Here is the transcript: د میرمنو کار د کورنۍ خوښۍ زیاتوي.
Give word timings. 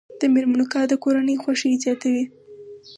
د 0.19 0.23
میرمنو 0.33 0.65
کار 0.73 0.85
د 0.89 0.93
کورنۍ 1.03 1.35
خوښۍ 1.43 1.73
زیاتوي. 1.83 2.23